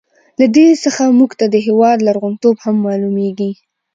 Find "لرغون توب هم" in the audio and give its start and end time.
2.07-2.75